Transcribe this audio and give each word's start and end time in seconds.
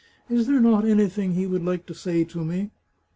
Is 0.31 0.47
there 0.47 0.59
not 0.59 0.83
anything 0.83 1.33
he 1.33 1.45
would 1.45 1.63
like 1.63 1.85
to 1.85 1.93
say 1.93 2.23
to 2.23 2.43
me 2.43 2.71